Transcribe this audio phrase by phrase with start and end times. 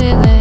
[0.00, 0.37] feeling.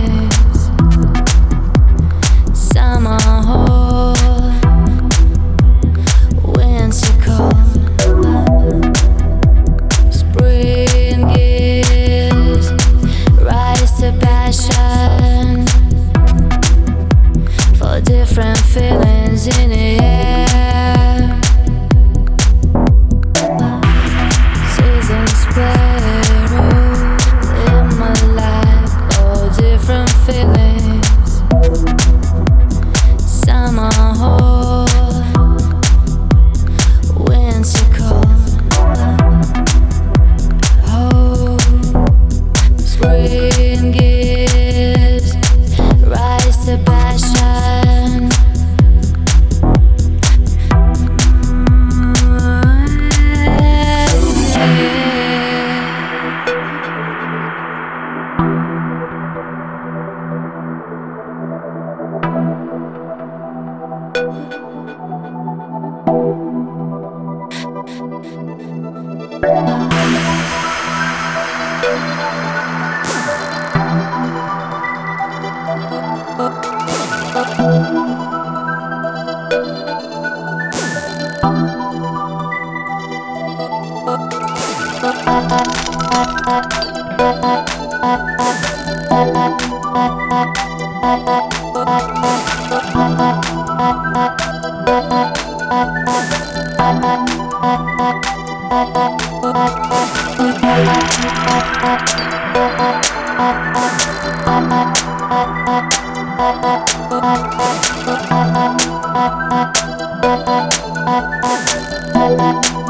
[86.17, 86.47] Thank.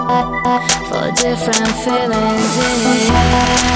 [0.08, 3.68] for different feelings in here.